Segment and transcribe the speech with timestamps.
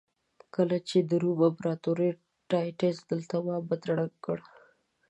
[0.55, 1.97] کله چې د روم امپراتور
[2.49, 4.37] ټایټس دلته معبد ړنګ کړ.